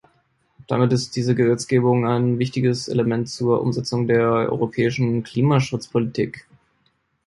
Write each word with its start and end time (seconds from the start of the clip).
Damit 0.65 0.93
ist 0.93 1.15
diese 1.15 1.35
Gesetzgebung 1.35 2.07
ein 2.07 2.39
wichtiges 2.39 2.87
Element 2.87 3.29
zur 3.29 3.61
Umsetzung 3.61 4.07
der 4.07 4.23
europäischen 4.29 5.21
Klimaschutzpolitik. 5.21 6.47